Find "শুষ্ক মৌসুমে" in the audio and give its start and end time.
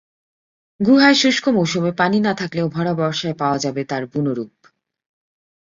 1.13-1.91